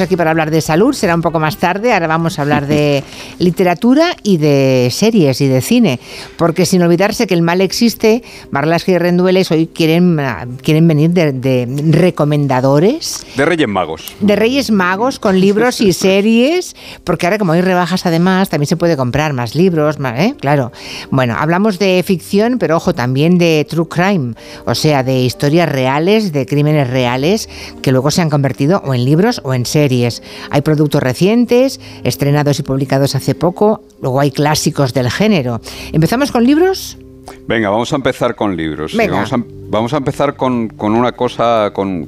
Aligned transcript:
aquí 0.00 0.16
para 0.16 0.30
hablar 0.30 0.50
de 0.50 0.60
salud, 0.60 0.92
será 0.92 1.14
un 1.14 1.22
poco 1.22 1.38
más 1.38 1.58
tarde, 1.58 1.92
ahora 1.92 2.06
vamos 2.06 2.38
a 2.38 2.42
hablar 2.42 2.66
de 2.66 3.04
literatura 3.38 4.16
y 4.22 4.38
de 4.38 4.88
series 4.90 5.40
y 5.40 5.48
de 5.48 5.60
cine, 5.60 6.00
porque 6.36 6.66
sin 6.66 6.82
olvidarse 6.82 7.26
que 7.26 7.34
el 7.34 7.42
mal 7.42 7.60
existe, 7.60 8.22
Marlaska 8.50 8.92
y 8.92 8.98
Rendueles 8.98 9.50
hoy 9.50 9.66
quieren, 9.66 10.20
quieren 10.62 10.88
venir 10.88 11.10
de, 11.10 11.66
recomendadores. 11.90 13.24
De 13.36 13.44
Reyes 13.44 13.68
Magos. 13.68 14.14
De 14.20 14.36
Reyes 14.36 14.70
Magos 14.70 15.18
con 15.18 15.40
libros 15.40 15.80
y 15.80 15.92
series, 15.92 16.74
porque 17.04 17.26
ahora 17.26 17.38
como 17.38 17.52
hay 17.52 17.60
rebajas 17.60 18.06
además, 18.06 18.48
también 18.48 18.68
se 18.68 18.76
puede 18.76 18.96
comprar 18.96 19.32
más 19.32 19.54
libros, 19.54 19.98
más, 19.98 20.18
¿eh? 20.18 20.34
claro. 20.40 20.72
Bueno, 21.10 21.36
hablamos 21.38 21.78
de 21.78 22.02
ficción, 22.04 22.58
pero 22.58 22.76
ojo, 22.76 22.94
también 22.94 23.38
de 23.38 23.66
true 23.68 23.88
crime, 23.88 24.34
o 24.64 24.74
sea, 24.74 25.02
de 25.02 25.20
historias 25.20 25.68
reales, 25.68 26.32
de 26.32 26.46
crímenes 26.46 26.90
reales, 26.90 27.48
que 27.82 27.92
luego 27.92 28.10
se 28.10 28.22
han 28.22 28.30
convertido 28.30 28.82
o 28.84 28.94
en 28.94 29.04
libros 29.04 29.40
o 29.44 29.54
en 29.54 29.66
series 29.66 29.83
hay 30.50 30.60
productos 30.62 31.02
recientes, 31.02 31.80
estrenados 32.04 32.58
y 32.58 32.62
publicados 32.62 33.14
hace 33.14 33.34
poco, 33.34 33.82
luego 34.00 34.20
hay 34.20 34.30
clásicos 34.30 34.94
del 34.94 35.10
género. 35.10 35.60
¿Empezamos 35.92 36.32
con 36.32 36.44
libros? 36.44 36.98
Venga, 37.46 37.68
vamos 37.68 37.92
a 37.92 37.96
empezar 37.96 38.34
con 38.34 38.56
libros. 38.56 38.96
Vamos, 39.66 39.92
a, 39.92 39.96
empezar 39.96 40.36
con, 40.36 40.70
una 40.78 41.12
cosa, 41.12 41.72
con, 41.72 42.06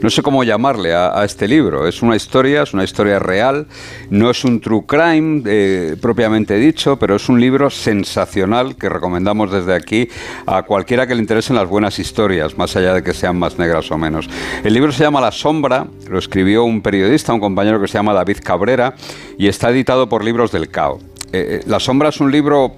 no 0.00 0.10
sé 0.10 0.22
cómo 0.22 0.44
llamarle 0.44 0.94
a, 0.94 1.24
este 1.24 1.48
libro. 1.48 1.86
Es 1.86 2.00
una 2.00 2.14
historia, 2.16 2.62
es 2.62 2.74
una 2.74 2.84
historia 2.84 3.18
real, 3.18 3.66
no 4.10 4.30
es 4.30 4.44
un 4.44 4.60
true 4.60 4.84
crime 4.86 5.42
eh, 5.46 5.96
propiamente 6.00 6.56
dicho, 6.56 6.96
pero 6.96 7.16
es 7.16 7.28
un 7.28 7.40
libro 7.40 7.70
sensacional 7.70 8.76
que 8.76 8.88
recomendamos 8.88 9.50
desde 9.50 9.74
aquí 9.74 10.08
a 10.46 10.62
cualquiera 10.62 11.06
que 11.06 11.14
le 11.14 11.20
interesen 11.20 11.56
las 11.56 11.68
buenas 11.68 11.98
historias, 11.98 12.56
más 12.56 12.76
allá 12.76 12.94
de 12.94 13.02
que 13.02 13.14
sean 13.14 13.38
más 13.38 13.58
negras 13.58 13.90
o 13.90 13.98
menos. 13.98 14.28
El 14.62 14.72
libro 14.72 14.92
se 14.92 15.02
llama 15.02 15.20
La 15.20 15.32
Sombra, 15.32 15.86
lo 16.08 16.18
escribió 16.18 16.64
un 16.64 16.82
periodista, 16.82 17.34
un 17.34 17.40
compañero 17.40 17.80
que 17.80 17.88
se 17.88 17.94
llama 17.94 18.12
David 18.12 18.38
Cabrera, 18.44 18.94
y 19.38 19.48
está 19.48 19.70
editado 19.70 20.08
por 20.08 20.24
Libros 20.24 20.52
del 20.52 20.68
Cao. 20.70 21.00
Eh, 21.32 21.60
eh, 21.60 21.64
la 21.66 21.80
Sombra 21.80 22.10
es 22.10 22.20
un 22.20 22.30
libro 22.30 22.76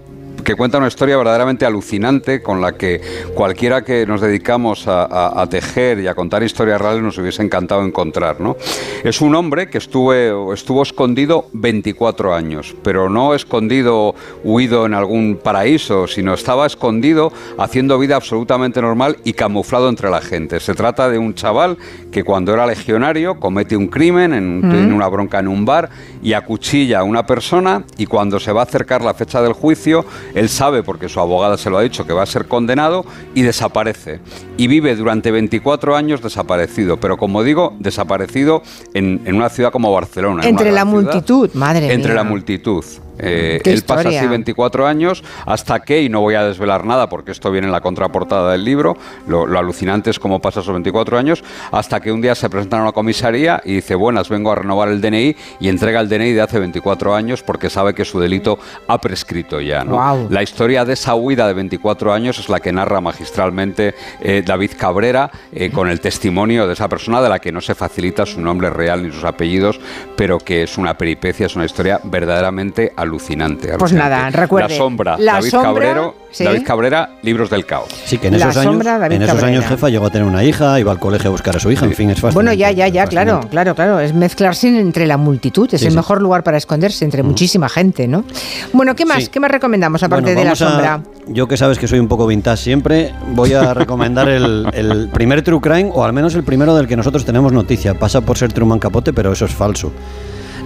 que 0.48 0.56
cuenta 0.56 0.78
una 0.78 0.88
historia 0.88 1.18
verdaderamente 1.18 1.66
alucinante 1.66 2.40
con 2.40 2.62
la 2.62 2.72
que 2.72 3.02
cualquiera 3.34 3.82
que 3.82 4.06
nos 4.06 4.22
dedicamos 4.22 4.84
a, 4.86 5.46
tejer 5.50 6.00
y 6.00 6.06
a 6.06 6.14
contar 6.14 6.42
historias 6.42 6.80
reales 6.80 7.02
nos 7.02 7.18
hubiese 7.18 7.42
encantado 7.42 7.84
encontrar. 7.84 8.40
¿no? 8.40 8.56
Es 9.04 9.20
un 9.20 9.34
hombre 9.34 9.68
que 9.68 9.76
estuvo, 9.76 10.54
estuvo 10.54 10.82
escondido 10.82 11.50
24 11.52 12.34
años, 12.34 12.74
pero 12.82 13.10
no 13.10 13.34
escondido, 13.34 14.14
huido 14.42 14.86
en 14.86 14.94
algún 14.94 15.36
paraíso, 15.36 16.06
sino 16.06 16.32
estaba 16.32 16.64
escondido 16.66 17.30
haciendo 17.58 17.98
vida 17.98 18.16
absolutamente 18.16 18.80
normal 18.80 19.18
y 19.24 19.34
camuflado 19.34 19.90
entre 19.90 20.08
la 20.08 20.22
gente. 20.22 20.60
Se 20.60 20.72
trata 20.72 21.10
de 21.10 21.18
un 21.18 21.34
chaval 21.34 21.76
que 22.10 22.24
cuando 22.24 22.54
era 22.54 22.66
legionario 22.66 23.38
comete 23.38 23.76
un 23.76 23.88
crimen 23.88 24.32
en, 24.32 24.64
en 24.64 24.94
una 24.94 25.08
bronca 25.08 25.40
en 25.40 25.48
un 25.48 25.66
bar 25.66 25.90
y 26.22 26.32
acuchilla 26.32 27.00
a 27.00 27.02
una 27.02 27.26
persona 27.26 27.84
y 27.98 28.06
cuando 28.06 28.40
se 28.40 28.50
va 28.50 28.62
a 28.62 28.64
acercar 28.64 29.02
la 29.02 29.12
fecha 29.12 29.42
del 29.42 29.52
juicio, 29.52 30.06
él 30.38 30.48
sabe, 30.48 30.82
porque 30.82 31.08
su 31.08 31.20
abogada 31.20 31.56
se 31.56 31.70
lo 31.70 31.78
ha 31.78 31.82
dicho, 31.82 32.06
que 32.06 32.12
va 32.12 32.22
a 32.22 32.26
ser 32.26 32.46
condenado 32.46 33.04
y 33.34 33.42
desaparece. 33.42 34.20
Y 34.56 34.68
vive 34.68 34.94
durante 34.96 35.30
24 35.30 35.96
años 35.96 36.22
desaparecido, 36.22 36.98
pero 36.98 37.16
como 37.16 37.42
digo, 37.42 37.74
desaparecido 37.78 38.62
en, 38.94 39.20
una 39.34 39.48
ciudad 39.48 39.72
como 39.72 39.92
Barcelona. 39.92 40.46
Entre 40.46 40.72
la 40.72 40.84
multitud, 40.84 41.50
madre 41.54 41.86
mía. 41.86 41.94
Entre 41.94 42.14
la 42.14 42.24
multitud. 42.24 42.84
Eh, 43.18 43.60
él 43.64 43.82
pasa 43.82 44.08
así 44.08 44.26
24 44.26 44.86
años 44.86 45.22
hasta 45.46 45.80
que, 45.80 46.02
y 46.02 46.08
no 46.08 46.20
voy 46.20 46.34
a 46.34 46.44
desvelar 46.44 46.84
nada 46.84 47.08
porque 47.08 47.32
esto 47.32 47.50
viene 47.50 47.66
en 47.66 47.72
la 47.72 47.80
contraportada 47.80 48.52
del 48.52 48.64
libro, 48.64 48.96
lo, 49.26 49.44
alucinante 49.58 50.10
es 50.10 50.18
cómo 50.18 50.40
pasa 50.40 50.60
esos 50.60 50.72
24 50.72 51.18
años, 51.18 51.42
hasta 51.72 52.00
que 52.00 52.12
un 52.12 52.20
día 52.20 52.34
se 52.34 52.48
presenta 52.48 52.78
a 52.78 52.82
una 52.82 52.92
comisaría 52.92 53.60
y 53.64 53.74
dice, 53.76 53.94
buenas, 53.94 54.28
vengo 54.28 54.52
a 54.52 54.56
renovar 54.56 54.88
el 54.88 55.00
DNI 55.00 55.36
y 55.60 55.68
entrega 55.68 56.00
el 56.00 56.08
DNI 56.08 56.32
de 56.32 56.40
hace 56.40 56.58
24 56.58 57.14
años 57.14 57.42
porque 57.42 57.70
sabe 57.70 57.94
que 57.94 58.04
su 58.04 58.20
delito 58.20 58.58
ha 58.86 58.98
prescrito 58.98 59.60
ya. 59.60 59.84
La 60.30 60.42
historia 60.42 60.84
de 60.84 60.92
esa 60.92 61.14
huida 61.14 61.46
de 61.46 61.54
24 61.54 62.12
años 62.12 62.38
es 62.38 62.48
la 62.48 62.60
que 62.60 62.72
narra 62.72 63.00
magistralmente 63.00 63.94
eh, 64.20 64.42
David 64.44 64.72
Cabrera 64.78 65.30
eh, 65.52 65.70
con 65.70 65.88
el 65.88 66.00
testimonio 66.00 66.66
de 66.66 66.74
esa 66.74 66.88
persona 66.88 67.20
de 67.20 67.28
la 67.28 67.38
que 67.38 67.52
no 67.52 67.60
se 67.60 67.74
facilita 67.74 68.26
su 68.26 68.40
nombre 68.40 68.70
real 68.70 69.02
ni 69.02 69.10
sus 69.10 69.24
apellidos, 69.24 69.80
pero 70.16 70.38
que 70.38 70.62
es 70.62 70.78
una 70.78 70.96
peripecia, 70.96 71.46
es 71.46 71.56
una 71.56 71.64
historia 71.64 72.00
verdaderamente 72.04 72.92
alucinante 72.96 73.07
alucinante. 73.08 73.76
Pues 73.78 73.92
nada, 73.92 74.30
recuerde. 74.30 74.68
La 74.68 74.76
Sombra, 74.76 75.16
David 75.18 75.50
Cabrero, 75.50 76.14
David 76.38 76.62
Cabrera, 76.64 77.10
Libros 77.22 77.50
del 77.50 77.66
Caos. 77.66 77.88
Sí, 78.04 78.18
que 78.18 78.28
en 78.28 78.34
esos, 78.34 78.56
años, 78.56 78.86
en 78.86 79.22
esos 79.22 79.42
años, 79.42 79.64
jefa, 79.64 79.88
llegó 79.88 80.06
a 80.06 80.10
tener 80.10 80.26
una 80.26 80.44
hija, 80.44 80.78
iba 80.78 80.92
al 80.92 80.98
colegio 80.98 81.28
a 81.28 81.32
buscar 81.32 81.56
a 81.56 81.60
su 81.60 81.70
hija, 81.70 81.86
en 81.86 81.94
fin, 81.94 82.10
es 82.10 82.20
fácil. 82.20 82.34
Bueno, 82.34 82.52
ya, 82.52 82.70
ya, 82.70 82.88
ya, 82.88 83.06
claro, 83.06 83.40
claro, 83.50 83.74
claro, 83.74 84.00
es 84.00 84.14
mezclarse 84.14 84.68
entre 84.68 85.06
la 85.06 85.16
multitud, 85.16 85.72
es 85.72 85.82
el 85.82 85.94
mejor 85.94 86.22
lugar 86.22 86.42
para 86.42 86.58
esconderse 86.58 87.04
entre 87.04 87.22
muchísima 87.22 87.68
gente, 87.68 88.06
¿no? 88.06 88.24
Bueno, 88.72 88.94
¿qué 88.94 89.04
más? 89.04 89.28
¿Qué 89.28 89.40
más 89.40 89.50
recomendamos 89.50 90.02
aparte 90.02 90.34
de 90.34 90.44
La 90.44 90.54
Sombra? 90.54 91.00
yo 91.30 91.46
que 91.46 91.56
sabes 91.56 91.78
que 91.78 91.86
soy 91.86 91.98
un 91.98 92.08
poco 92.08 92.26
vintage 92.26 92.62
siempre, 92.62 93.12
voy 93.34 93.52
a 93.52 93.74
recomendar 93.74 94.28
el, 94.28 94.66
el 94.72 95.08
primer 95.10 95.42
True 95.42 95.60
Crime, 95.60 95.90
o 95.92 96.04
al 96.04 96.12
menos 96.12 96.34
el 96.34 96.42
primero 96.42 96.74
del 96.74 96.86
que 96.86 96.96
nosotros 96.96 97.24
tenemos 97.24 97.52
noticia. 97.52 97.94
Pasa 97.94 98.20
por 98.20 98.38
ser 98.38 98.52
Truman 98.52 98.78
Capote, 98.78 99.12
pero 99.12 99.32
eso 99.32 99.44
es 99.44 99.54
falso. 99.54 99.92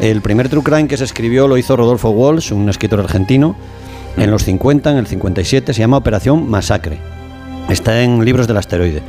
El 0.00 0.20
primer 0.20 0.48
True 0.48 0.62
Crime 0.62 0.88
que 0.88 0.96
se 0.96 1.04
escribió 1.04 1.48
lo 1.48 1.58
hizo 1.58 1.76
Rodolfo 1.76 2.10
Walsh, 2.10 2.52
un 2.52 2.68
escritor 2.68 3.00
argentino, 3.00 3.56
en 4.16 4.30
los 4.30 4.44
50, 4.44 4.90
en 4.90 4.96
el 4.98 5.06
57, 5.06 5.72
se 5.72 5.78
llama 5.78 5.96
Operación 5.96 6.48
Masacre. 6.48 6.98
Está 7.68 8.02
en 8.02 8.24
Libros 8.24 8.46
del 8.46 8.56
Asteroide. 8.56 9.02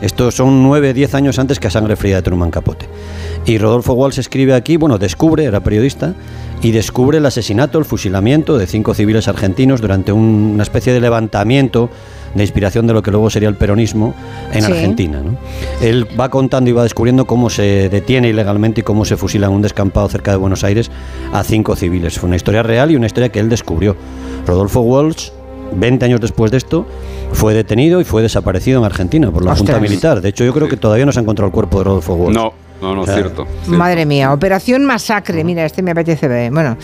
Estos 0.00 0.34
son 0.34 0.62
9, 0.62 0.92
10 0.92 1.14
años 1.14 1.38
antes 1.38 1.58
que 1.58 1.68
a 1.68 1.70
Sangre 1.70 1.96
Fría 1.96 2.16
de 2.16 2.22
Truman 2.22 2.50
Capote. 2.50 2.86
Y 3.46 3.58
Rodolfo 3.58 3.92
Walsh 3.92 4.18
escribe 4.18 4.54
aquí, 4.54 4.76
bueno, 4.76 4.98
descubre, 4.98 5.44
era 5.44 5.60
periodista, 5.60 6.14
y 6.62 6.72
descubre 6.72 7.18
el 7.18 7.26
asesinato, 7.26 7.78
el 7.78 7.84
fusilamiento 7.84 8.58
de 8.58 8.66
cinco 8.66 8.92
civiles 8.92 9.28
argentinos 9.28 9.80
durante 9.80 10.10
una 10.10 10.62
especie 10.62 10.92
de 10.92 11.00
levantamiento 11.00 11.88
de 12.34 12.42
inspiración 12.42 12.86
de 12.86 12.92
lo 12.92 13.02
que 13.02 13.10
luego 13.10 13.30
sería 13.30 13.48
el 13.48 13.54
peronismo 13.54 14.14
en 14.52 14.64
Argentina. 14.64 15.22
Él 15.80 16.06
va 16.18 16.28
contando 16.28 16.68
y 16.70 16.72
va 16.72 16.82
descubriendo 16.82 17.26
cómo 17.26 17.48
se 17.48 17.88
detiene 17.88 18.28
ilegalmente 18.30 18.80
y 18.80 18.84
cómo 18.84 19.04
se 19.04 19.16
fusila 19.16 19.46
en 19.46 19.52
un 19.52 19.62
descampado 19.62 20.08
cerca 20.08 20.32
de 20.32 20.38
Buenos 20.38 20.64
Aires 20.64 20.90
a 21.32 21.44
cinco 21.44 21.76
civiles. 21.76 22.18
Fue 22.18 22.26
una 22.26 22.36
historia 22.36 22.62
real 22.62 22.90
y 22.90 22.96
una 22.96 23.06
historia 23.06 23.28
que 23.28 23.38
él 23.38 23.48
descubrió. 23.48 23.96
Rodolfo 24.44 24.80
Walsh 24.80 25.30
20 25.74 26.04
años 26.04 26.20
después 26.20 26.50
de 26.50 26.58
esto, 26.58 26.86
fue 27.32 27.54
detenido 27.54 28.00
y 28.00 28.04
fue 28.04 28.22
desaparecido 28.22 28.78
en 28.78 28.84
Argentina 28.84 29.30
por 29.30 29.44
la 29.44 29.56
Junta 29.56 29.80
Militar. 29.80 30.20
De 30.20 30.28
hecho, 30.28 30.44
yo 30.44 30.52
creo 30.52 30.68
que 30.68 30.76
todavía 30.76 31.04
no 31.04 31.12
se 31.12 31.18
ha 31.18 31.22
encontrado 31.22 31.48
el 31.48 31.52
cuerpo 31.52 31.78
de 31.78 31.84
Rodolfo 31.84 32.14
Walsh. 32.14 32.34
No, 32.34 32.52
no, 32.80 32.94
no, 32.94 33.04
cierto, 33.04 33.46
Madre 33.66 34.04
mía, 34.06 34.32
Operación 34.32 34.84
Masacre. 34.84 35.42
Mira, 35.44 35.64
este 35.64 35.82
me 35.82 35.92
apetece 35.92 36.28
ver. 36.28 36.50
Bueno, 36.50 36.76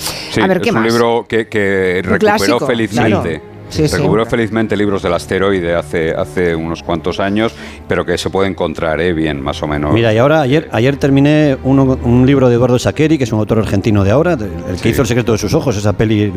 a 0.43 0.47
ver, 0.47 0.61
¿qué 0.61 0.71
es 0.71 0.75
un 0.75 0.83
libro 0.83 1.27
que, 1.29 1.49
que 1.49 2.03
recuperó 2.05 2.61
felizmente. 2.61 3.52
Sí, 3.73 3.87
Recuperó 3.87 4.27
felizmente 4.27 4.77
libros 4.77 5.03
del 5.03 5.15
asteroide 5.15 5.75
hace, 5.75 6.13
hace 6.13 6.55
unos 6.55 6.83
cuantos 6.83 7.21
años, 7.21 7.55
pero 7.89 8.05
que 8.05 8.19
se 8.19 8.31
puede 8.31 8.49
encontrar 8.49 9.01
¿eh? 9.01 9.13
bien, 9.13 9.41
más 9.41 9.63
o 9.63 9.67
menos. 9.67 9.93
Mira, 9.93 10.13
y 10.13 10.19
ahora 10.19 10.43
ayer, 10.43 10.69
ayer 10.73 10.97
terminé 10.97 11.57
un 11.65 12.27
libro 12.27 12.49
de 12.49 12.55
Eduardo 12.55 12.79
Saqueri, 12.79 13.19
que 13.19 13.25
es 13.25 13.33
un 13.33 13.39
autor 13.39 13.61
argentino 13.61 14.05
de 14.05 14.11
ahora, 14.11 14.33
el 14.33 14.81
que 14.81 14.89
hizo 14.91 15.03
El 15.03 15.09
secreto 15.09 15.33
de 15.33 15.39
sus 15.39 15.55
ojos, 15.55 15.77
esa 15.77 15.93
peli, 15.95 16.33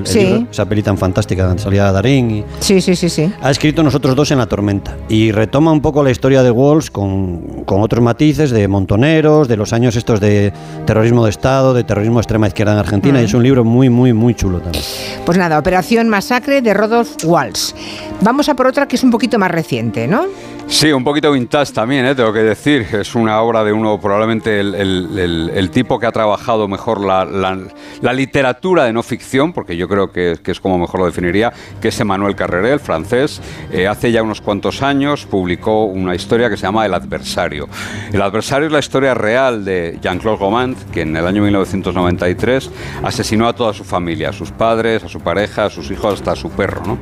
esa 0.49 0.65
peli 0.65 0.81
tan 0.81 0.97
fantástica 0.97 1.45
donde 1.45 1.61
salía 1.61 1.91
Darín. 1.91 2.31
Y 2.31 2.43
sí, 2.59 2.81
sí, 2.81 2.95
sí, 2.95 3.09
sí. 3.09 3.31
Ha 3.41 3.51
escrito 3.51 3.83
Nosotros 3.83 4.15
dos 4.15 4.31
en 4.31 4.37
la 4.37 4.45
tormenta 4.45 4.95
y 5.09 5.31
retoma 5.31 5.71
un 5.71 5.81
poco 5.81 6.03
la 6.03 6.11
historia 6.11 6.41
de 6.43 6.51
Walls 6.51 6.89
con, 6.89 7.63
con 7.65 7.81
otros 7.81 8.01
matices 8.03 8.51
de 8.51 8.67
montoneros, 8.67 9.47
de 9.47 9.57
los 9.57 9.73
años 9.73 9.95
estos 9.95 10.19
de 10.19 10.53
terrorismo 10.85 11.25
de 11.25 11.31
Estado, 11.31 11.73
de 11.73 11.83
terrorismo 11.83 12.15
de 12.15 12.21
extrema 12.21 12.47
izquierda 12.47 12.73
en 12.73 12.79
Argentina, 12.79 13.21
y 13.21 13.25
es 13.25 13.33
un 13.33 13.43
libro 13.43 13.63
muy, 13.63 13.89
muy, 13.89 14.13
muy 14.13 14.33
chulo 14.33 14.59
también. 14.59 14.83
Pues 15.25 15.37
nada, 15.37 15.59
Operación 15.59 16.09
Masacre 16.09 16.61
de 16.61 16.73
Rodolf 16.73 17.24
Walsh. 17.25 17.73
Vamos 18.21 18.49
a 18.49 18.55
por 18.55 18.67
otra 18.67 18.87
que 18.87 18.95
es 18.95 19.03
un 19.03 19.11
poquito 19.11 19.37
más 19.39 19.51
reciente, 19.51 20.07
¿no? 20.07 20.27
Sí, 20.67 20.91
un 20.91 21.03
poquito 21.03 21.31
vintage 21.31 21.73
también, 21.73 22.05
¿eh? 22.05 22.15
tengo 22.15 22.33
que 22.33 22.39
decir. 22.39 22.87
Es 22.91 23.13
una 23.13 23.39
obra 23.41 23.63
de 23.63 23.71
uno, 23.71 24.01
probablemente 24.01 24.59
el, 24.59 25.69
tipo 25.71 25.99
que 25.99 26.07
ha 26.07 26.11
trabajado 26.11 26.67
mejor 26.67 27.01
la, 27.01 28.13
literatura 28.13 28.85
de 28.85 28.91
no 28.91 29.03
ficción, 29.03 29.53
porque 29.53 29.77
yo 29.77 29.87
creo 29.87 30.11
que, 30.11 30.39
es 30.43 30.59
como 30.59 30.79
mejor 30.79 31.01
lo 31.01 31.05
definiría, 31.05 31.53
que 31.79 31.89
es 31.89 31.99
Emmanuel 31.99 32.35
Carreré, 32.35 32.73
el 32.73 32.79
francés. 32.79 33.41
Eh, 33.71 33.87
hace 33.87 34.11
ya 34.11 34.23
unos 34.23 34.41
cuantos 34.41 34.81
años 34.81 35.25
publicó 35.27 35.85
una 35.85 36.15
historia 36.15 36.49
que 36.49 36.57
se 36.57 36.63
llama 36.63 36.85
El 36.85 36.95
adversario. 36.95 37.69
El 38.11 38.21
adversario 38.21 38.65
es 38.65 38.73
la 38.73 38.79
historia 38.79 39.13
real 39.13 39.63
de 39.63 39.99
Jean-Claude 40.01 40.39
Gomand, 40.39 40.91
que 40.91 41.01
en 41.01 41.15
el 41.15 41.27
año 41.27 41.43
1993 41.43 42.71
asesinó 43.03 43.47
a 43.47 43.53
toda 43.53 43.73
su 43.73 43.83
familia, 43.83 44.29
a 44.29 44.33
sus 44.33 44.51
padres, 44.51 45.03
a 45.03 45.09
su 45.09 45.19
pareja, 45.19 45.65
a 45.65 45.69
sus 45.69 45.91
hijos, 45.91 46.15
hasta 46.15 46.31
a 46.31 46.35
su 46.35 46.49
perro. 46.49 46.81
¿no? 46.85 46.97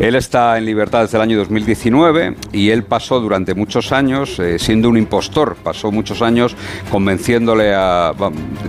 Él 0.00 0.16
está 0.16 0.58
en 0.58 0.66
libertad 0.66 1.02
desde 1.02 1.16
el 1.16 1.22
año 1.22 1.38
2019 1.38 2.34
y 2.52 2.70
él 2.70 2.82
pasa 2.82 3.03
pasó 3.04 3.20
durante 3.20 3.52
muchos 3.52 3.92
años 3.92 4.38
eh, 4.38 4.58
siendo 4.58 4.88
un 4.88 4.96
impostor, 4.96 5.56
pasó 5.62 5.92
muchos 5.92 6.22
años 6.22 6.56
convenciéndole 6.90 7.74
a... 7.74 8.14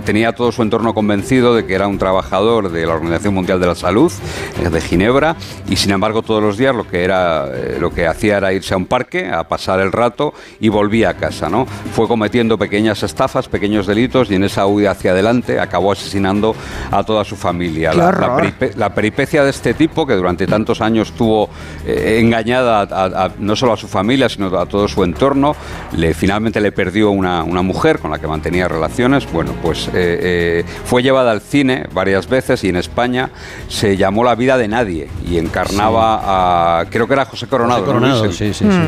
tenía 0.04 0.34
todo 0.34 0.52
su 0.52 0.60
entorno 0.60 0.92
convencido 0.92 1.54
de 1.54 1.64
que 1.64 1.72
era 1.72 1.88
un 1.88 1.96
trabajador 1.96 2.70
de 2.70 2.84
la 2.84 2.92
Organización 2.92 3.32
Mundial 3.32 3.60
de 3.60 3.66
la 3.66 3.74
Salud, 3.74 4.12
eh, 4.62 4.68
de 4.68 4.80
Ginebra, 4.82 5.36
y 5.70 5.76
sin 5.76 5.92
embargo 5.92 6.20
todos 6.20 6.42
los 6.42 6.58
días 6.58 6.76
lo 6.76 6.86
que, 6.86 7.02
era, 7.02 7.46
eh, 7.46 7.78
lo 7.80 7.94
que 7.94 8.06
hacía 8.06 8.36
era 8.36 8.52
irse 8.52 8.74
a 8.74 8.76
un 8.76 8.84
parque 8.84 9.30
a 9.30 9.48
pasar 9.48 9.80
el 9.80 9.90
rato 9.90 10.34
y 10.60 10.68
volvía 10.68 11.08
a 11.08 11.14
casa. 11.14 11.48
¿no? 11.48 11.64
Fue 11.94 12.06
cometiendo 12.06 12.58
pequeñas 12.58 13.02
estafas, 13.04 13.48
pequeños 13.48 13.86
delitos 13.86 14.30
y 14.30 14.34
en 14.34 14.44
esa 14.44 14.66
huida 14.66 14.90
hacia 14.90 15.12
adelante 15.12 15.58
acabó 15.58 15.92
asesinando 15.92 16.54
a 16.90 17.02
toda 17.04 17.24
su 17.24 17.36
familia. 17.36 17.94
La, 17.94 18.94
peripecia 18.94 19.44
de 19.44 19.48
este 19.48 19.72
tipo, 19.72 20.06
que 20.06 20.12
durante 20.12 20.46
tantos 20.46 20.82
años 20.82 21.12
tuvo 21.12 21.48
engañada 21.86 23.32
no 23.38 23.56
solo 23.56 23.72
a 23.72 23.76
su 23.76 23.88
familia, 23.88 24.25
sino 24.28 24.46
a 24.58 24.66
todo 24.66 24.88
su 24.88 25.04
entorno, 25.04 25.54
le, 25.96 26.14
finalmente 26.14 26.60
le 26.60 26.72
perdió 26.72 27.10
una, 27.10 27.42
una 27.42 27.62
mujer 27.62 27.98
con 27.98 28.10
la 28.10 28.18
que 28.18 28.26
mantenía 28.26 28.68
relaciones. 28.68 29.30
Bueno, 29.30 29.52
pues 29.62 29.88
eh, 29.88 29.92
eh, 29.94 30.64
fue 30.84 31.02
llevada 31.02 31.32
al 31.32 31.40
cine 31.40 31.86
varias 31.92 32.28
veces 32.28 32.62
y 32.64 32.68
en 32.68 32.76
España 32.76 33.30
se 33.68 33.96
llamó 33.96 34.24
La 34.24 34.34
vida 34.34 34.56
de 34.58 34.68
nadie 34.68 35.08
y 35.28 35.38
encarnaba 35.38 36.80
a, 36.80 36.84
creo 36.86 37.06
que 37.06 37.14
era 37.14 37.24
José 37.24 37.46
Coronado, 37.46 37.96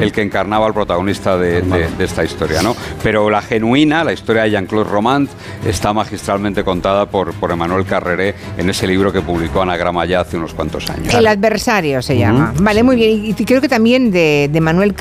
el, 0.01 0.13
que 0.13 0.23
encarnaba 0.23 0.67
al 0.67 0.75
protagonista 0.75 1.37
de, 1.37 1.89
esta 1.99 2.25
historia, 2.25 2.63
¿no? 2.63 2.75
Pero 3.03 3.31
la 3.31 3.43
genuina, 3.43 4.05
la 4.05 4.13
historia 4.13 4.43
de 4.43 4.51
Jean-Claude 4.51 4.89
Romand, 4.91 5.29
está 5.67 5.93
magistralmente 5.93 6.65
contada 6.65 7.07
por, 7.07 7.35
por 7.35 7.51
Emmanuel 7.51 7.85
Carreré 7.85 8.35
en 8.57 8.71
ese 8.71 8.87
libro 8.87 9.13
que 9.13 9.21
publicó 9.21 9.63
Anagrama 9.63 10.05
ya 10.07 10.21
hace 10.21 10.37
unos 10.37 10.55
cuantos 10.55 10.89
años. 10.91 11.13
El 11.15 11.27
adversario 11.27 12.03
se 12.03 12.19
llama. 12.19 12.53
Vale, 12.61 12.83
muy 12.83 12.97
bien. 12.97 13.27
Y 13.27 13.45
creo 13.45 13.61
que 13.61 13.69
también 13.69 14.11
de, 14.11 14.49
de 14.51 14.61
Manuel 14.61 14.95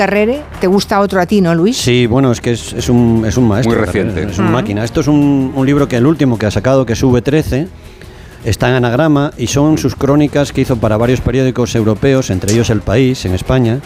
¿te 0.59 0.68
gusta 0.68 1.00
otro 1.00 1.19
a 1.21 1.25
ti, 1.25 1.41
no, 1.41 1.53
Luis? 1.56 1.77
Sí, 1.77 2.06
bueno, 2.06 2.31
es 2.31 2.41
que 2.41 2.51
es, 2.51 2.74
es 2.74 2.89
un, 2.89 3.24
es 3.27 3.38
un 3.38 3.47
maestro. 3.47 3.75
Muy 3.75 3.85
reciente. 3.85 4.24
Es 4.24 4.39
una 4.39 4.50
máquina. 4.50 4.83
Esto 4.83 5.01
es 5.01 5.07
un, 5.07 5.53
un, 5.56 5.65
libro 5.65 5.88
que 5.88 5.97
el 5.97 6.06
último 6.06 6.38
que 6.38 6.45
ha 6.45 6.51
sacado, 6.51 6.85
que 6.85 6.94
es 6.94 7.03
V13, 7.03 7.68
está 8.45 8.69
en 8.69 8.75
anagrama 8.75 9.31
y 9.38 9.47
son 9.47 9.77
sus 9.77 9.95
crónicas 9.95 10.51
que 10.51 10.62
hizo 10.62 10.77
para 10.77 10.97
varios 10.97 11.21
periódicos 11.21 11.75
europeos, 11.75 12.29
entre 12.29 12.53
ellos 12.53 12.69
El 12.69 12.81
País, 12.81 13.25
en 13.25 13.33
España, 13.33 13.79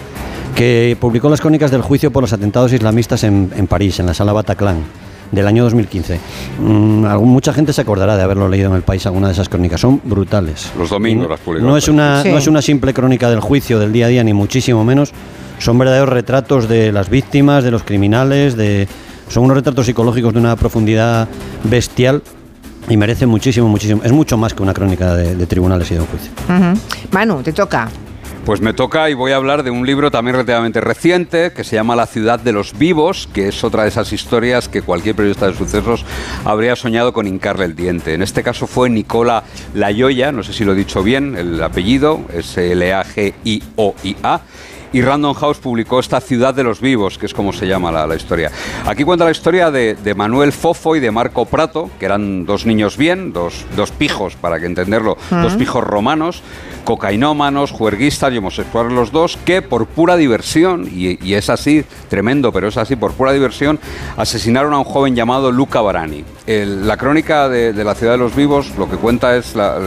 que 0.55 0.97
publicó 0.99 1.29
las 1.29 1.41
crónicas 1.41 1.71
del 1.71 1.81
juicio 1.81 2.11
por 2.11 2.23
los 2.23 2.33
atentados 2.33 2.73
islamistas 2.73 3.23
en, 3.23 3.51
en 3.55 3.67
París, 3.67 3.99
en 3.99 4.05
la 4.05 4.13
sala 4.13 4.33
Bataclan 4.33 4.83
del 5.31 5.47
año 5.47 5.63
2015. 5.63 6.19
Mm, 6.59 7.05
mucha 7.23 7.53
gente 7.53 7.73
se 7.73 7.81
acordará 7.81 8.17
de 8.17 8.23
haberlo 8.23 8.49
leído 8.49 8.69
en 8.69 8.75
el 8.75 8.81
país, 8.83 9.05
alguna 9.05 9.27
de 9.27 9.33
esas 9.33 9.49
crónicas. 9.49 9.81
Son 9.81 10.01
brutales. 10.03 10.71
Los 10.77 10.89
domingos 10.89 11.29
las 11.29 11.39
publicó. 11.39 11.65
No 11.65 11.77
es, 11.77 11.87
una, 11.87 12.23
no 12.23 12.37
es 12.37 12.47
una 12.47 12.61
simple 12.61 12.93
crónica 12.93 13.29
del 13.29 13.39
juicio 13.39 13.79
del 13.79 13.91
día 13.91 14.07
a 14.07 14.09
día, 14.09 14.23
ni 14.23 14.33
muchísimo 14.33 14.83
menos. 14.83 15.13
Son 15.61 15.77
verdaderos 15.77 16.09
retratos 16.09 16.67
de 16.67 16.91
las 16.91 17.11
víctimas, 17.11 17.63
de 17.63 17.69
los 17.69 17.83
criminales, 17.83 18.57
de, 18.57 18.87
son 19.29 19.43
unos 19.43 19.57
retratos 19.57 19.85
psicológicos 19.85 20.33
de 20.33 20.39
una 20.39 20.55
profundidad 20.55 21.27
bestial 21.65 22.23
y 22.89 22.97
merece 22.97 23.27
muchísimo, 23.27 23.67
muchísimo. 23.67 24.01
Es 24.03 24.11
mucho 24.11 24.37
más 24.37 24.55
que 24.55 24.63
una 24.63 24.73
crónica 24.73 25.13
de, 25.13 25.45
tribunales 25.45 25.91
y 25.91 25.93
de 25.93 25.99
un 25.99 26.07
juicio. 26.07 26.31
Manu, 27.11 27.43
te 27.43 27.53
toca. 27.53 27.89
Pues 28.43 28.59
me 28.59 28.73
toca 28.73 29.07
y 29.11 29.13
voy 29.13 29.33
a 29.33 29.35
hablar 29.35 29.61
de 29.61 29.69
un 29.69 29.85
libro 29.85 30.09
también 30.09 30.33
relativamente 30.33 30.81
reciente 30.81 31.51
que 31.53 31.63
se 31.63 31.75
llama 31.75 31.95
La 31.95 32.07
ciudad 32.07 32.39
de 32.39 32.53
los 32.53 32.75
vivos, 32.75 33.29
que 33.31 33.49
es 33.49 33.63
otra 33.63 33.83
de 33.83 33.89
esas 33.89 34.11
historias 34.13 34.67
que 34.67 34.81
cualquier 34.81 35.15
periodista 35.15 35.45
de 35.45 35.53
sucesos 35.53 36.03
habría 36.43 36.75
soñado 36.75 37.13
con 37.13 37.27
hincarle 37.27 37.65
el 37.65 37.75
diente. 37.75 38.15
En 38.15 38.23
este 38.23 38.41
caso 38.41 38.65
fue 38.65 38.89
Nicola 38.89 39.43
Layoya, 39.75 40.31
no 40.31 40.41
sé 40.41 40.53
si 40.53 40.65
lo 40.65 40.71
he 40.71 40.75
dicho 40.75 41.03
bien, 41.03 41.37
el 41.37 41.61
apellido 41.61 42.21
es 42.33 42.57
L-A-G-I-O-I-A 42.57 44.41
y 44.93 45.01
Random 45.01 45.33
House 45.33 45.57
publicó 45.57 45.99
esta 45.99 46.19
Ciudad 46.19 46.53
de 46.53 46.63
los 46.63 46.81
Vivos, 46.81 47.17
que 47.17 47.25
es 47.25 47.33
como 47.33 47.53
se 47.53 47.67
llama 47.67 47.91
la, 47.91 48.15
historia. 48.15 48.51
Aquí 48.85 49.03
cuenta 49.03 49.25
la 49.25 49.31
historia 49.31 49.71
de, 49.71 50.13
Manuel 50.15 50.51
Fofo 50.51 50.95
y 50.95 50.99
de 50.99 51.11
Marco 51.11 51.45
Prato, 51.45 51.89
que 51.99 52.05
eran 52.05 52.45
dos 52.45 52.65
niños 52.65 52.97
bien, 52.97 53.31
dos, 53.31 53.65
dos 53.75 53.91
pijos, 53.91 54.35
para 54.35 54.59
que 54.59 54.65
entenderlo, 54.65 55.17
dos 55.29 55.55
pijos 55.55 55.83
romanos, 55.83 56.43
cocainómanos, 56.83 57.71
juerguistas 57.71 58.33
y 58.33 58.37
homosexuales 58.37 58.91
los 58.91 59.11
dos, 59.11 59.37
que 59.45 59.61
por 59.61 59.85
pura 59.85 60.17
diversión, 60.17 60.89
y, 60.91 61.33
es 61.33 61.49
así, 61.49 61.85
tremendo, 62.09 62.51
pero 62.51 62.67
es 62.67 62.77
así, 62.77 62.95
por 62.95 63.13
pura 63.13 63.31
diversión, 63.31 63.79
asesinaron 64.17 64.73
a 64.73 64.79
un 64.79 64.83
joven 64.83 65.15
llamado 65.15 65.51
Luca 65.51 65.81
Barani. 65.81 66.23
la 66.45 66.97
crónica 66.97 67.47
de, 67.47 67.73
de, 67.73 67.83
la 67.83 67.95
Ciudad 67.95 68.13
de 68.13 68.19
los 68.19 68.35
Vivos 68.35 68.71
lo 68.77 68.89
que 68.89 68.97
cuenta 68.97 69.35
es 69.37 69.55
la, 69.55 69.79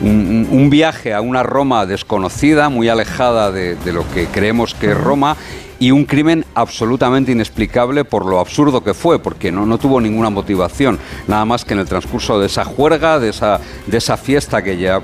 un, 0.00 0.68
viaje 0.70 1.14
a 1.14 1.20
una 1.20 1.42
Roma 1.42 1.86
desconocida, 1.86 2.68
muy 2.68 2.88
alejada 2.88 3.50
de, 3.50 3.76
lo 3.92 4.08
que 4.12 4.26
creemos 4.26 4.74
que 4.74 4.92
es 4.92 4.96
Roma, 4.96 5.36
y 5.78 5.92
un 5.92 6.04
crimen 6.04 6.44
absolutamente 6.54 7.32
inexplicable 7.32 8.04
por 8.04 8.26
lo 8.26 8.38
absurdo 8.38 8.84
que 8.84 8.92
fue, 8.92 9.18
porque 9.18 9.50
no, 9.50 9.64
no 9.64 9.78
tuvo 9.78 10.00
ninguna 10.00 10.28
motivación, 10.28 10.98
nada 11.26 11.44
más 11.46 11.64
que 11.64 11.72
en 11.72 11.80
el 11.80 11.86
transcurso 11.86 12.38
de 12.38 12.46
esa 12.46 12.64
juerga, 12.64 13.18
de 13.18 13.30
esa, 13.30 13.60
de 13.86 13.96
esa 13.96 14.16
fiesta 14.16 14.62
que 14.62 14.76
ya 14.76 15.00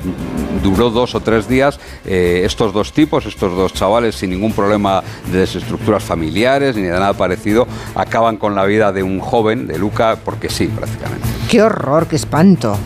duró 0.67 0.91
dos 0.91 1.15
o 1.15 1.21
tres 1.21 1.49
días, 1.49 1.79
eh, 2.05 2.43
estos 2.45 2.73
dos 2.73 2.93
tipos, 2.93 3.25
estos 3.27 3.57
dos 3.57 3.73
chavales 3.73 4.17
sin 4.17 4.31
ningún 4.31 4.53
problema 4.53 5.03
de 5.31 5.39
desestructuras 5.39 6.03
familiares 6.03 6.77
ni 6.77 6.83
de 6.83 6.91
nada 6.91 7.13
parecido, 7.13 7.67
acaban 7.95 8.37
con 8.37 8.55
la 8.55 8.65
vida 8.65 8.93
de 8.93 9.03
un 9.03 9.21
joven, 9.21 9.67
de 9.67 9.79
Luca, 9.79 10.19
porque 10.25 10.49
sí, 10.49 10.67
prácticamente. 10.67 11.27
Qué 11.49 11.63
horror, 11.63 12.09
qué 12.09 12.17
espanto. 12.17 12.77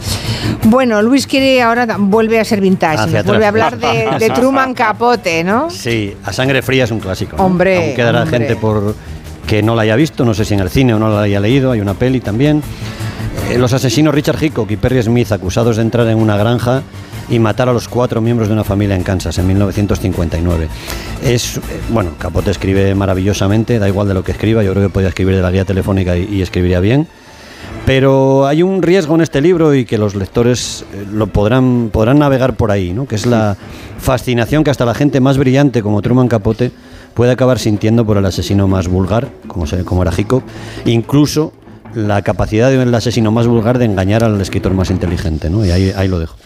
Bueno, 0.65 1.01
Luis 1.01 1.27
quiere 1.27 1.63
ahora 1.63 1.87
vuelve 1.99 2.39
a 2.39 2.45
ser 2.45 2.61
vintage, 2.61 3.23
vuelve 3.23 3.45
a 3.47 3.49
hablar 3.49 3.79
de, 3.79 4.31
Truman 4.35 4.75
Capote, 4.75 5.43
¿no? 5.43 5.71
Sí, 5.71 6.15
a 6.25 6.33
sangre 6.33 6.61
fría 6.63 6.85
es 6.85 6.91
un 6.91 7.01
clásico. 7.01 7.37
Hombre, 7.37 7.87
Aún 7.87 7.97
quedará 7.97 8.27
gente 8.27 8.57
por 8.57 8.95
que 9.47 9.63
no 9.63 9.75
la 9.75 9.83
haya 9.83 9.97
visto, 9.97 10.25
no 10.25 10.35
sé 10.35 10.45
si 10.45 10.55
en 10.55 10.61
el 10.61 10.71
cine 10.71 10.95
o 10.95 10.99
no 10.99 11.09
la 11.09 11.23
haya 11.23 11.41
leído, 11.41 11.73
hay 11.73 11.81
una 11.81 11.95
peli 11.95 12.21
también. 12.21 12.63
Eh, 13.51 13.59
los 13.59 13.73
asesinos 13.73 14.15
Richard 14.15 14.43
Hickok 14.43 14.71
y 14.71 14.77
Perry 14.77 15.03
Smith 15.03 15.33
acusados 15.33 15.77
de 15.77 15.83
entrar 15.83 16.07
en 16.07 16.19
una 16.19 16.37
granja 16.37 16.83
y 17.31 17.39
matar 17.39 17.69
a 17.69 17.73
los 17.73 17.89
cuatro 17.89 18.21
miembros 18.21 18.49
de 18.49 18.55
una 18.55 18.65
familia 18.65 18.97
en 18.97 19.03
Kansas 19.03 19.39
en 19.39 19.47
1959. 19.47 20.69
Es, 21.25 21.57
eh, 21.57 21.61
bueno, 21.91 22.11
Capote 22.19 22.51
escribe 22.51 22.95
maravillosamente, 22.95 23.79
da 23.79 23.89
igual 23.89 24.09
de 24.09 24.15
lo 24.15 24.25
que 24.25 24.33
escriba, 24.33 24.63
yo 24.63 24.73
creo 24.73 24.89
que 24.89 24.93
podía 24.93 25.09
escribir 25.09 25.37
de 25.37 25.43
la 25.43 25.51
guía 25.51 25.65
telefónica 25.65 26.17
y 26.17 26.43
escribiría 26.43 26.81
bien. 26.81 27.09
Pero 27.87 28.47
hay 28.47 28.63
un 28.63 28.83
riesgo 28.83 29.15
en 29.15 29.21
este 29.21 29.41
libro 29.41 29.75
y 29.75 29.85
que 29.85 29.99
los 29.99 30.15
lectores 30.15 30.85
eh, 30.93 31.07
lo 31.13 31.27
podrán, 31.29 31.91
podrán 31.93 32.19
navegar 32.19 32.55
por 32.55 32.71
ahí, 32.71 32.93
¿no? 32.93 33.07
que 33.07 33.15
es 33.15 33.27
la 33.27 33.57
fascinación 33.99 34.65
que 34.65 34.71
hasta 34.71 34.85
la 34.85 34.95
gente 34.95 35.21
más 35.21 35.39
brillante 35.39 35.83
como 35.83 36.03
Truman 36.03 36.29
Capote 36.29 36.73
puede 37.15 37.33
acabar 37.33 37.59
sintiendo 37.59 38.05
por 38.05 38.17
el 38.17 38.27
asesino 38.27 38.69
más 38.69 38.87
vulgar, 38.87 39.31
como, 39.47 39.65
como 39.85 40.03
era 40.03 40.13
Hickok, 40.17 40.45
incluso 40.85 41.53
la 41.95 42.23
capacidad 42.23 42.71
del 42.71 42.95
asesino 42.95 43.31
más 43.31 43.47
vulgar 43.47 43.79
de 43.79 43.85
engañar 43.85 44.25
al 44.25 44.41
escritor 44.41 44.75
más 44.75 44.91
inteligente, 44.91 45.51
¿no? 45.51 45.65
Y 45.65 45.71
ahí, 45.71 45.93
ahí 45.97 46.09
lo 46.09 46.19
dejo. 46.19 46.37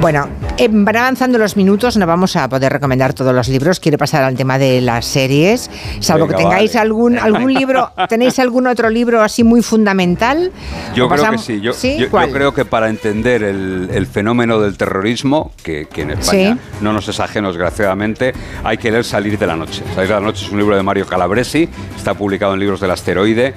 Bueno, 0.00 0.28
eh, 0.56 0.68
van 0.70 0.96
avanzando 0.96 1.38
los 1.38 1.56
minutos, 1.56 1.96
no 1.96 2.06
vamos 2.06 2.34
a 2.36 2.48
poder 2.48 2.72
recomendar 2.72 3.12
todos 3.12 3.34
los 3.34 3.48
libros. 3.48 3.80
Quiero 3.80 3.98
pasar 3.98 4.24
al 4.24 4.34
tema 4.34 4.58
de 4.58 4.80
las 4.80 5.04
series, 5.04 5.70
salvo 6.00 6.26
que 6.26 6.34
tengáis 6.34 6.74
algún 6.76 7.18
algún 7.18 7.52
libro, 7.52 7.92
¿tenéis 8.08 8.38
algún 8.38 8.66
otro 8.66 8.90
libro 8.90 9.22
así 9.22 9.44
muy 9.44 9.62
fundamental? 9.62 10.50
Yo 10.94 11.08
creo 11.08 11.30
que 11.32 11.38
sí. 11.38 11.60
Yo, 11.60 11.72
creo 12.10 12.54
que 12.54 12.64
para 12.64 12.88
entender 12.88 13.42
el, 13.42 14.06
fenómeno 14.06 14.58
del 14.60 14.76
terrorismo, 14.76 15.52
que, 15.62 15.86
en 15.96 16.10
España 16.10 16.58
no 16.80 16.92
nos 16.92 17.08
es 17.08 17.20
ajeno, 17.20 17.48
desgraciadamente, 17.48 18.32
hay 18.64 18.78
que 18.78 18.90
leer 18.90 19.04
Salir 19.04 19.38
de 19.38 19.46
la 19.46 19.56
Noche. 19.56 19.82
Salir 19.94 20.08
de 20.08 20.14
la 20.14 20.20
Noche 20.20 20.44
es 20.46 20.50
un 20.50 20.58
libro 20.58 20.74
de 20.74 20.82
Mario 20.82 21.06
Calabresi, 21.06 21.68
está 21.96 22.14
publicado 22.14 22.54
en 22.54 22.60
Libros 22.60 22.80
del 22.80 22.90
Asteroide 22.90 23.54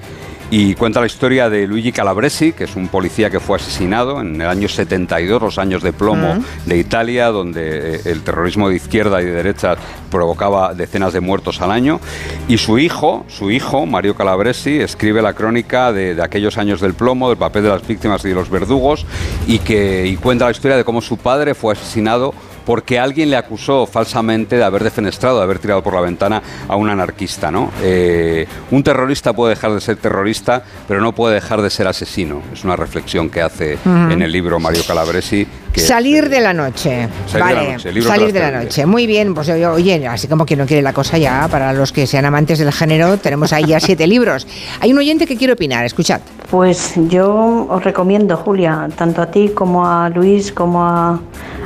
y 0.56 0.76
cuenta 0.76 1.00
la 1.00 1.08
historia 1.08 1.50
de 1.50 1.66
Luigi 1.66 1.92
Calabresi, 1.92 2.54
que 2.54 2.66
es 2.66 2.76
un 2.76 2.88
policía 2.88 3.32
que 3.32 3.40
fue 3.40 3.56
asesinado 3.56 4.22
en 4.22 4.40
el 4.40 4.48
año 4.48 4.68
72, 4.68 5.42
los 5.42 5.58
años 5.58 5.82
de 5.82 5.94
plomo 5.94 6.44
de 6.68 6.78
Italia, 6.78 7.30
donde 7.30 7.96
eh, 7.96 8.02
el 8.06 8.22
terrorismo 8.22 8.70
de 8.70 8.76
izquierda 8.76 9.20
y 9.20 9.26
de 9.26 9.32
derecha 9.32 9.76
provocaba 10.12 10.76
decenas 10.76 11.12
de 11.12 11.22
muertos 11.22 11.60
al 11.60 11.72
año. 11.72 12.00
Y 12.48 12.60
su 12.60 12.78
hijo, 12.78 13.26
su 13.30 13.50
hijo, 13.50 13.88
Mario 13.88 14.14
Calabresi, 14.14 14.80
escribe 14.80 15.24
la 15.24 15.34
crónica 15.34 15.92
de, 15.92 16.22
aquellos 16.22 16.60
años 16.60 16.82
del 16.82 16.94
plomo, 16.94 17.30
del 17.30 17.40
papel 17.40 17.64
de 17.64 17.70
las 17.70 17.88
víctimas 17.88 18.24
y 18.24 18.30
de 18.30 18.36
los 18.36 18.52
verdugos, 18.52 19.08
y, 19.48 19.58
que, 19.58 20.06
y 20.06 20.18
cuenta 20.18 20.46
la 20.46 20.52
historia 20.52 20.78
de 20.78 20.84
cómo 20.84 21.02
su 21.02 21.18
padre 21.18 21.56
fue 21.56 21.74
asesinado 21.74 22.32
porque 22.66 23.00
alguien 23.00 23.30
le 23.30 23.38
acusó 23.38 23.86
falsamente 23.86 24.58
de 24.58 24.64
haber 24.64 24.84
defenestrado, 24.84 25.38
de 25.38 25.44
haber 25.44 25.60
tirado 25.60 25.84
por 25.84 25.94
la 25.94 26.02
ventana 26.02 26.42
a 26.68 26.76
un 26.76 26.90
anarquista. 26.90 27.52
¿no? 27.52 27.72
Eh, 27.82 28.48
un 28.72 28.84
terrorista 28.84 29.34
puede 29.34 29.56
dejar 29.56 29.74
de 29.74 29.82
ser 29.82 29.98
terrorista, 29.98 30.64
pero 30.88 31.02
no 31.02 31.14
puede 31.14 31.36
dejar 31.36 31.62
de 31.62 31.70
ser 31.70 31.88
asesino. 31.88 32.42
Es 32.54 32.64
una 32.64 32.76
reflexión 32.76 33.30
que 33.30 33.42
hace 33.42 33.78
en 33.86 34.22
el 34.22 34.32
libro 34.32 34.60
Mario 34.60 34.84
Calabresi. 34.88 35.48
salir 35.76 36.30
de 36.30 36.40
la 36.40 36.54
noche. 36.54 37.08
Salir 37.28 37.46
vale, 37.46 37.60
de 37.60 37.66
la 37.66 37.74
noche. 37.74 38.02
salir 38.02 38.34
de 38.34 38.40
la 38.40 38.52
noche. 38.52 38.86
Muy 38.86 39.08
bien, 39.08 39.34
pues 39.34 39.50
oye, 39.50 40.08
así 40.08 40.28
como 40.28 40.46
que 40.46 40.56
no 40.56 40.66
quiere 40.66 40.82
la 40.82 40.94
cosa 40.94 41.18
ya, 41.18 41.48
para 41.50 41.74
los 41.74 41.92
que 41.92 42.08
sean 42.08 42.26
amantes 42.26 42.60
del 42.60 42.72
género, 42.72 43.18
tenemos 43.18 43.54
ahí 43.54 43.66
ya 43.66 43.80
siete 43.80 44.08
libros. 44.14 44.48
Hay 44.80 44.92
un 44.92 45.00
oyente 45.00 45.26
que 45.26 45.36
quiere 45.36 45.54
opinar, 45.54 45.86
escuchad. 45.86 46.22
Pues 46.50 46.94
yo 47.10 47.68
os 47.70 47.84
recomiendo, 47.84 48.38
Julia, 48.38 48.88
tanto 48.96 49.22
a 49.22 49.28
ti 49.32 49.50
como 49.50 49.88
a 49.88 50.10
Luis 50.10 50.52
como 50.52 50.86
a, 50.86 51.20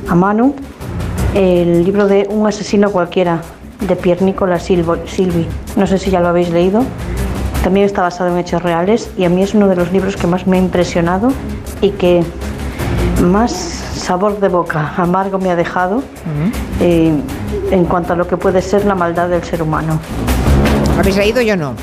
a 0.08 0.16
Manu, 0.16 0.56
el 1.34 1.84
libro 1.84 2.08
de 2.08 2.28
Un 2.30 2.48
asesino 2.48 2.92
cualquiera. 2.92 3.42
de 3.82 3.96
Pierre 3.96 4.26
Nicolas 4.26 4.64
Silvi. 4.64 5.48
No 5.76 5.86
sé 5.86 5.98
si 6.00 6.10
ya 6.10 6.20
lo 6.20 6.30
habéis 6.30 6.50
leído. 6.50 6.84
También 7.64 7.86
está 7.86 8.02
basado 8.02 8.32
en 8.32 8.38
hechos 8.38 8.64
reales 8.64 9.10
y 9.18 9.26
a 9.26 9.30
mí 9.30 9.44
es 9.44 9.54
uno 9.54 9.68
de 9.68 9.76
los 9.76 9.92
libros 9.92 10.16
que 10.16 10.26
más 10.26 10.48
me 10.48 10.58
ha 10.58 10.60
impresionado 10.60 11.32
y 11.82 11.92
que 11.92 12.24
más 13.22 13.52
sabor 13.52 14.40
de 14.40 14.48
boca 14.48 14.94
amargo 14.98 15.38
me 15.38 15.52
ha 15.52 15.56
dejado 15.56 16.02
eh, 16.80 17.14
en 17.72 17.86
cuanto 17.86 18.14
a 18.14 18.16
lo 18.16 18.28
que 18.28 18.38
puede 18.38 18.62
ser 18.62 18.86
la 18.86 18.96
maldad 18.96 19.30
del 19.30 19.44
ser 19.44 19.62
humano. 19.62 20.00
¿Lo 20.96 21.02
habéis 21.02 21.18
leído? 21.18 21.42
Yo 21.42 21.56
no. 21.56 21.74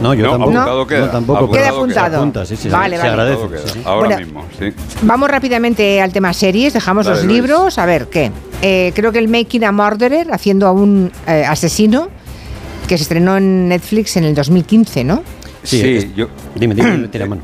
No, 0.00 0.14
yo 0.14 0.30
tampoco. 0.30 0.86
Queda. 0.86 1.10
tampoco. 1.10 1.50
Queda 1.50 1.68
apuntado. 1.68 2.32
vale, 2.70 2.98
vale. 2.98 3.08
agradece. 3.10 3.82
Ahora 3.84 4.16
mismo, 4.16 4.44
sí. 4.58 4.72
Vamos 5.02 5.30
rápidamente 5.30 6.00
al 6.00 6.12
tema 6.12 6.32
series, 6.32 6.72
dejamos 6.72 7.06
los 7.06 7.24
libros. 7.24 7.78
A 7.78 7.86
ver, 7.86 8.08
¿qué? 8.08 8.30
Eh, 8.62 8.92
creo 8.94 9.10
que 9.10 9.18
el 9.18 9.28
Making 9.28 9.64
a 9.64 9.72
Murderer, 9.72 10.32
haciendo 10.32 10.68
a 10.68 10.72
un 10.72 11.10
eh, 11.26 11.44
asesino, 11.46 12.08
que 12.86 12.96
se 12.96 13.02
estrenó 13.02 13.36
en 13.36 13.68
Netflix 13.68 14.16
en 14.16 14.24
el 14.24 14.34
2015, 14.34 15.04
¿no? 15.04 15.22
Sí, 15.64 16.12
yo... 16.16 16.28
Dime, 16.54 16.74
dime, 16.74 17.08
tira 17.08 17.26
mano. 17.26 17.42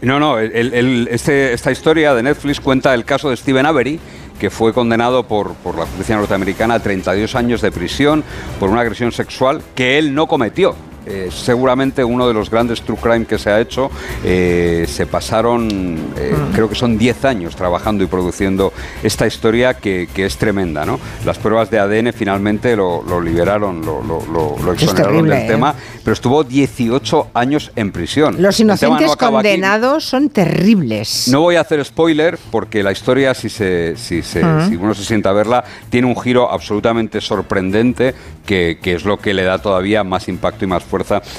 No, 0.00 0.18
no, 0.18 0.38
este, 0.38 1.52
esta 1.52 1.70
historia 1.70 2.14
de 2.14 2.22
Netflix 2.22 2.60
cuenta 2.60 2.94
el 2.94 3.04
caso 3.04 3.30
de 3.30 3.36
Steven 3.36 3.66
Avery, 3.66 3.98
que 4.38 4.48
fue 4.50 4.72
condenado 4.72 5.26
por, 5.26 5.54
por 5.54 5.76
la 5.76 5.86
justicia 5.86 6.16
norteamericana 6.16 6.74
a 6.74 6.80
32 6.80 7.34
años 7.34 7.60
de 7.60 7.70
prisión 7.70 8.24
por 8.58 8.70
una 8.70 8.80
agresión 8.80 9.12
sexual 9.12 9.60
que 9.74 9.98
él 9.98 10.14
no 10.14 10.26
cometió. 10.26 10.74
Eh, 11.04 11.30
seguramente 11.32 12.04
uno 12.04 12.28
de 12.28 12.34
los 12.34 12.48
grandes 12.48 12.82
true 12.82 12.98
crime 13.00 13.26
que 13.26 13.38
se 13.38 13.50
ha 13.50 13.60
hecho. 13.60 13.90
Eh, 14.24 14.86
se 14.88 15.06
pasaron, 15.06 15.98
eh, 16.16 16.34
mm. 16.36 16.52
creo 16.54 16.68
que 16.68 16.74
son 16.74 16.96
10 16.96 17.24
años 17.24 17.56
trabajando 17.56 18.04
y 18.04 18.06
produciendo 18.06 18.72
esta 19.02 19.26
historia 19.26 19.74
que, 19.74 20.08
es 20.14 20.36
tremenda. 20.36 20.84
¿no? 20.84 21.00
Las 21.24 21.38
pruebas 21.38 21.70
de 21.70 21.80
ADN 21.80 22.12
finalmente 22.12 22.76
lo, 22.76 23.02
liberaron, 23.20 23.84
lo, 23.84 24.02
lo, 24.02 24.72
exoneraron 24.72 25.28
del 25.28 25.46
tema, 25.46 25.74
pero 26.04 26.12
estuvo 26.12 26.44
18 26.44 27.28
años 27.34 27.72
en 27.74 27.90
prisión. 27.90 28.40
Los 28.40 28.60
inocentes 28.60 29.16
condenados 29.16 30.04
son 30.04 30.28
terribles. 30.28 31.28
No 31.28 31.40
voy 31.40 31.56
a 31.56 31.62
hacer 31.62 31.84
spoiler 31.84 32.38
porque 32.50 32.82
la 32.82 32.92
historia, 32.92 33.34
si, 33.34 33.48
se, 33.48 33.96
si, 33.96 34.22
se, 34.22 34.44
mm. 34.44 34.68
si 34.68 34.76
uno 34.76 34.94
se 34.94 35.04
sienta 35.04 35.30
a 35.30 35.32
verla, 35.32 35.64
tiene 35.90 36.06
un 36.06 36.20
giro 36.20 36.50
absolutamente 36.50 37.20
sorprendente 37.20 38.14
que, 38.46 38.78
que 38.80 38.94
es 38.94 39.04
lo 39.04 39.18
que 39.18 39.34
le 39.34 39.42
da 39.42 39.58
todavía 39.58 40.04
más 40.04 40.28
impacto 40.28 40.64
y 40.64 40.68
más 40.68 40.84
fuerza 40.84 40.91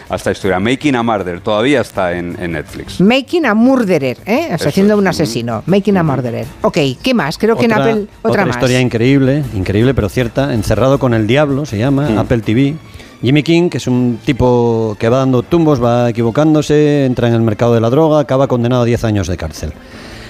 a 0.10 0.16
esta 0.16 0.32
historia. 0.32 0.60
Making 0.60 0.96
a 0.96 1.04
Murderer 1.04 1.42
todavía 1.42 1.82
está 1.82 2.14
en, 2.14 2.34
Netflix. 2.34 3.00
Making 3.00 3.46
a 3.46 3.54
Murderer, 3.54 4.18
¿eh? 4.26 4.50
haciendo 4.52 4.98
un 4.98 5.08
asesino. 5.08 5.64
Making 5.66 5.98
a 5.98 6.04
Murderer. 6.04 6.46
Ok, 6.62 6.78
¿qué 7.02 7.14
más? 7.14 7.38
Creo 7.38 7.56
que 7.56 7.66
en 7.66 7.74
Apple 7.74 8.08
otra, 8.22 8.44
otra 8.44 8.50
historia 8.50 8.80
increíble, 8.80 9.44
increíble 9.54 9.94
pero 9.94 10.10
cierta. 10.10 10.54
Encerrado 10.54 11.00
con 11.00 11.14
el 11.14 11.28
diablo 11.28 11.66
se 11.66 11.78
llama, 11.78 12.20
Apple 12.20 12.40
TV. 12.40 12.76
Jimmy 13.22 13.42
King, 13.42 13.70
que 13.70 13.78
es 13.78 13.88
un 13.88 14.20
tipo 14.26 14.98
que 15.00 15.08
va 15.08 15.20
dando 15.20 15.44
tumbos, 15.44 15.82
va 15.82 16.10
equivocándose, 16.10 17.06
entra 17.06 17.30
en 17.30 17.34
el 17.34 17.42
mercado 17.42 17.74
de 17.74 17.80
la 17.80 17.90
droga, 17.90 18.20
acaba 18.20 18.48
condenado 18.48 18.82
a 18.82 18.86
10 18.86 19.06
años 19.06 19.28
de 19.28 19.38
cárcel. 19.38 19.72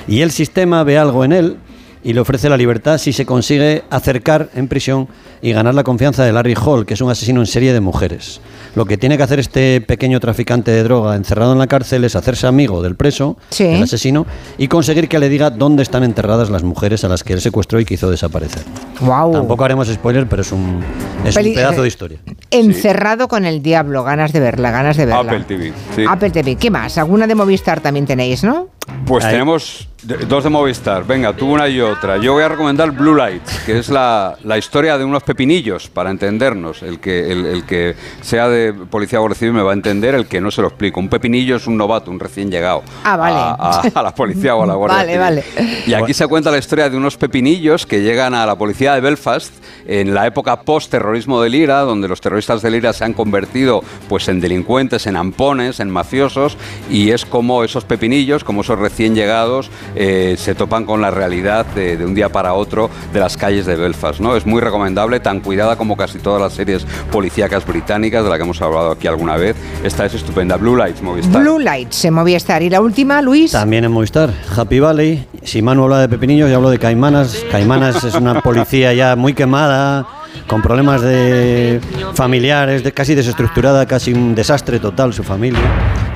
Y 0.08 0.22
el 0.22 0.30
sistema 0.30 0.84
ve 0.84 1.00
algo 1.00 1.26
en 1.26 1.32
él 1.32 1.58
y 2.04 2.14
le 2.14 2.20
ofrece 2.20 2.50
la 2.50 2.58
libertad 2.58 2.98
si 2.98 3.14
se 3.14 3.26
consigue 3.26 3.84
acercar 3.90 4.50
en 4.56 4.68
prisión 4.68 5.08
y 5.42 5.52
ganar 5.52 5.74
la 5.74 5.84
confianza 5.84 6.24
de 6.24 6.32
Larry 6.32 6.56
Hall, 6.56 6.86
que 6.86 6.94
es 6.94 7.02
un 7.02 7.10
asesino 7.10 7.40
en 7.42 7.48
serie 7.48 7.74
de 7.74 7.80
mujeres. 7.80 8.42
Lo 8.76 8.86
que 8.86 8.98
tiene 8.98 9.18
que 9.18 9.24
hacer 9.24 9.40
este 9.40 9.82
pequeño 9.82 10.20
traficante 10.20 10.72
de 10.72 10.84
droga 10.84 11.16
encerrado 11.16 11.54
en 11.54 11.60
la 11.60 11.68
cárcel 11.68 12.04
es 12.04 12.16
hacerse 12.16 12.48
amigo 12.48 12.82
del 12.82 12.96
preso, 12.96 13.38
el 13.60 13.84
asesino, 13.84 14.26
y 14.58 14.68
conseguir 14.68 15.08
que 15.08 15.20
le 15.20 15.30
diga 15.30 15.50
dónde 15.50 15.84
están 15.84 16.04
enterradas 16.04 16.50
las 16.50 16.64
mujeres 16.64 17.04
a 17.04 17.10
las 17.10 17.24
que 17.24 17.34
él 17.34 17.42
secuestró 17.42 17.80
y 17.80 17.86
quiso 17.86 18.10
desaparecer. 18.10 18.64
Tampoco 19.00 19.64
haremos 19.64 19.88
spoiler, 19.88 20.28
pero 20.28 20.42
es 20.42 20.52
un, 20.52 20.82
es 21.26 21.36
un 21.36 21.44
pedazo 21.44 21.82
de 21.82 21.88
historia. 21.88 22.20
Encerrado 22.52 23.28
con 23.28 23.46
el 23.46 23.62
diablo, 23.62 24.04
ganas 24.04 24.34
de 24.34 24.40
verla, 24.40 24.72
ganas 24.72 24.98
de 24.98 25.06
verla. 25.06 25.32
Apple 25.34 25.46
TV. 25.48 25.74
Apple 26.08 26.30
TV. 26.32 26.56
¿Qué 26.56 26.72
más? 26.72 26.98
¿Alguna 26.98 27.28
de 27.28 27.36
Movistar 27.36 27.82
también 27.82 28.06
tenéis, 28.06 28.44
no? 28.44 28.70
Pues 29.06 29.26
tenemos 29.26 29.88
dos 30.04 30.44
de 30.44 30.50
Movistar. 30.50 31.06
Venga, 31.06 31.34
tú 31.34 31.52
una 31.52 31.68
y 31.68 31.80
otra. 31.80 32.18
Yo 32.18 32.34
voy 32.34 32.44
a 32.44 32.50
recomendar 32.50 32.92
Blue 32.92 33.16
Lights, 33.16 33.60
que 33.66 33.80
es 33.80 33.90
la, 33.90 34.38
la 34.44 34.58
historia 34.58 34.98
de 34.98 35.06
unos 35.06 35.24
pepinillos, 35.24 35.88
para 35.90 36.12
entendernos. 36.12 36.84
El 36.84 37.00
que, 37.00 37.32
el, 37.32 37.64
que 37.66 37.96
sea 38.22 38.50
de 38.50 38.74
policía 38.74 39.20
guardia 39.20 39.38
civil 39.38 39.54
me 39.54 39.62
va 39.62 39.72
a 39.72 39.74
entender, 39.74 40.16
el 40.16 40.28
que 40.28 40.42
no 40.42 40.52
se 40.52 40.62
lo 40.62 40.68
explico. 40.68 41.00
Un 41.00 41.10
pepinillo 41.10 41.56
es 41.56 41.68
un 41.68 41.78
novato, 41.78 42.12
un 42.12 42.20
recién 42.20 42.52
llegado 42.52 42.84
ah, 43.04 43.16
vale. 43.16 43.92
a, 43.94 44.02
la 44.02 44.14
policía 44.14 44.56
o 44.56 44.64
a 44.64 44.66
la 44.66 44.74
guardia 44.76 44.98
vale, 44.98 45.18
Vale. 45.18 45.44
Y 45.86 45.94
aquí 45.94 46.14
se 46.14 46.28
cuenta 46.28 46.52
la 46.52 46.58
historia 46.58 46.90
de 46.90 46.98
unos 46.98 47.18
pepinillos 47.18 47.86
que 47.86 48.02
llegan 48.02 48.34
a 48.34 48.46
la 48.46 48.58
policía 48.58 48.94
de 48.96 49.02
Belfast 49.02 49.54
en 49.88 50.14
la 50.14 50.28
época 50.28 50.62
post-terrorismo 50.62 51.42
del 51.42 51.56
IRA, 51.56 51.82
donde 51.82 52.08
los 52.08 52.20
terroristas 52.22 52.62
del 52.62 52.76
IRA 52.76 52.94
se 52.94 53.06
han 53.06 53.14
convertido 53.14 53.84
pues, 54.10 54.28
en 54.28 54.40
delincuentes, 54.40 55.08
en 55.08 55.16
ampones, 55.16 55.80
en 55.80 55.90
mafiosos, 55.90 56.58
y 56.90 57.12
es 57.12 57.26
como 57.26 57.64
esos 57.64 57.86
pepinillos, 57.86 58.44
como 58.44 58.62
esos 58.62 58.73
recién 58.76 59.16
llegados, 59.16 59.70
eh, 59.96 60.36
se 60.38 60.56
topan 60.56 60.86
con 60.86 61.02
la 61.02 61.12
realidad 61.12 61.66
de, 61.66 62.04
un 62.06 62.16
día 62.16 62.30
para 62.30 62.54
otro 62.54 62.90
de 63.12 63.20
las 63.20 63.38
calles 63.38 63.66
de 63.66 63.76
Belfast. 63.76 64.20
¿no? 64.20 64.36
Es 64.36 64.46
muy 64.46 64.62
recomendable, 64.62 65.20
tan 65.20 65.40
cuidada 65.40 65.76
como 65.76 65.98
casi 65.98 66.20
todas 66.20 66.42
las 66.42 66.54
series 66.54 66.86
policíacas 67.12 67.66
británicas 67.66 68.24
de 68.24 68.30
la 68.30 68.38
que 68.38 68.44
hemos 68.44 68.62
hablado 68.62 68.92
aquí 68.92 69.08
alguna 69.08 69.38
vez. 69.38 69.56
Esta 69.84 70.06
es 70.06 70.14
estupenda. 70.14 70.58
Blue 70.58 70.76
Lights, 70.76 71.02
Movistar. 71.02 71.42
Blue 71.42 71.60
Lights 71.60 72.06
en 72.06 72.14
Movistar. 72.14 72.64
¿Y 72.64 72.70
la 72.70 72.82
última, 72.82 73.22
Luis? 73.22 73.52
También 73.52 73.84
en 73.84 73.92
Movistar. 73.92 74.32
Happy 74.56 74.80
Valley. 74.80 75.28
Si 75.44 75.62
Manu 75.62 75.84
habla 75.84 76.00
de 76.00 76.10
pepinillos, 76.10 76.50
yo 76.50 76.58
hablo 76.58 76.70
de 76.70 76.80
Caimanas. 76.80 77.44
Caimanas 77.52 78.04
es 78.04 78.16
una 78.16 78.42
policía 78.42 78.94
ya 78.94 79.16
muy 79.16 79.34
quemada 79.34 80.06
con 80.48 80.62
problemas 80.62 81.02
de 81.02 81.80
familiares, 82.14 82.84
de 82.84 82.92
casi 82.92 83.16
desestructurada, 83.16 83.86
casi 83.86 84.14
un 84.14 84.36
desastre 84.36 84.80
total 84.80 85.14
su 85.14 85.24
familia. 85.24 85.62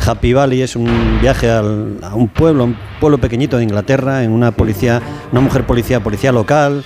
Happy 0.08 0.34
Valley 0.34 0.62
es 0.62 0.76
un 0.76 1.20
viaje 1.22 1.52
a 1.52 1.62
un 1.62 2.30
pueblo, 2.30 2.64
un 2.64 2.78
pueblo 3.00 3.18
pequeñito 3.18 3.58
de 3.58 3.64
Inglaterra, 3.64 4.24
en 4.24 4.32
una 4.32 4.52
policía, 4.52 5.02
una 5.32 5.42
mujer 5.42 5.66
policía, 5.66 6.02
policía 6.02 6.32
local, 6.32 6.84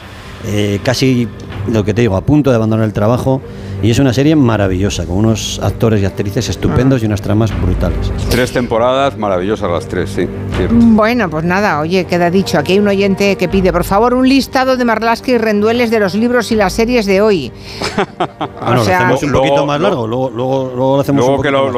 eh, 0.48 0.80
casi 0.84 1.28
lo 1.72 1.84
que 1.84 1.94
te 1.94 2.01
digo, 2.01 2.16
a 2.16 2.22
punto 2.22 2.50
de 2.50 2.56
abandonar 2.56 2.86
el 2.86 2.94
trabajo 2.94 3.42
y 3.83 3.89
es 3.89 4.00
una 4.00 4.13
serie 4.13 4.35
maravillosa, 4.35 5.05
con 5.05 5.17
unos 5.17 5.59
actores 5.63 6.01
y 6.01 6.05
actrices 6.05 6.50
estupendos 6.50 7.01
y 7.01 7.07
unas 7.07 7.21
tramas 7.21 7.51
brutales. 7.61 8.11
Tres 8.29 8.51
temporadas 8.51 9.17
maravillosas 9.17 9.71
las 9.71 9.88
tres, 9.88 10.11
sí. 10.11 10.27
Bueno, 10.69 11.29
pues 11.29 11.43
nada, 11.43 11.79
oye, 11.79 12.05
queda 12.05 12.29
dicho. 12.29 12.59
Aquí 12.59 12.73
hay 12.73 12.79
un 12.79 12.88
oyente 12.88 13.35
que 13.38 13.50
pide, 13.50 13.71
por 13.71 13.83
favor, 13.83 14.13
un 14.13 14.29
listado 14.29 14.77
de 14.77 14.85
Marlaska 14.85 15.31
y 15.31 15.38
Rendueles 15.38 15.89
de 15.89 16.00
los 16.00 16.13
libros 16.13 16.51
y 16.51 16.55
las 16.55 16.73
series 16.73 17.07
de 17.07 17.21
hoy. 17.21 17.51
o 18.19 18.83
sea, 18.83 19.07
lo 19.07 19.15
hacemos 19.15 19.23
un 19.23 19.31
poquito 19.31 19.65
más 19.65 19.81
largo, 19.81 20.07
luego, 20.07 20.29
luego, 20.29 20.71
luego 20.75 20.95
lo 20.95 21.01
hacemos 21.01 21.25
luego 21.25 21.41
que 21.41 21.51
lo, 21.51 21.71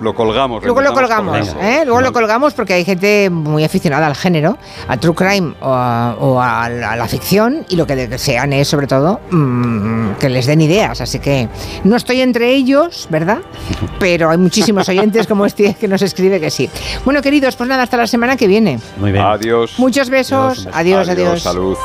lo, 0.00 0.14
colgamos. 0.14 0.62
Luego 0.62 0.80
lo 0.82 0.92
colgamos, 0.92 1.56
¿eh? 1.60 1.82
Luego 1.86 2.02
lo 2.02 2.12
colgamos 2.12 2.52
porque 2.52 2.74
hay 2.74 2.84
gente 2.84 3.30
muy 3.30 3.64
aficionada 3.64 4.06
al 4.06 4.14
género, 4.14 4.58
al 4.88 5.00
true 5.00 5.14
crime 5.14 5.54
o 5.60 6.38
a, 6.40 6.68
la, 6.68 7.06
ficción 7.06 7.64
y 7.68 7.76
lo 7.76 7.86
que 7.86 7.94
desean 7.94 8.52
es, 8.52 8.68
sobre 8.68 8.86
todo, 8.86 9.20
mm, 9.30 10.14
que 10.18 10.28
les 10.28 10.46
den 10.46 10.60
ideas. 10.60 11.00
Así 11.00 11.18
que 11.18 11.45
no 11.84 11.96
estoy 11.96 12.20
entre 12.20 12.54
ellos, 12.54 13.06
¿verdad? 13.10 13.38
Pero 13.98 14.30
hay 14.30 14.38
muchísimos 14.38 14.88
oyentes 14.88 15.26
como 15.26 15.46
este 15.46 15.74
que 15.74 15.88
nos 15.88 16.02
escribe 16.02 16.40
que 16.40 16.50
sí. 16.50 16.70
Bueno, 17.04 17.22
queridos, 17.22 17.56
pues 17.56 17.68
nada, 17.68 17.82
hasta 17.82 17.96
la 17.96 18.06
semana 18.06 18.36
que 18.36 18.46
viene. 18.46 18.78
Muy 18.98 19.12
bien. 19.12 19.24
Adiós. 19.24 19.74
Muchos 19.78 20.10
besos. 20.10 20.68
adiós. 20.72 21.08
adiós. 21.08 21.42
Salud. 21.42 21.76